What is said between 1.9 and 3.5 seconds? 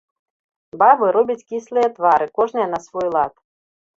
твары, кожная на свой лад.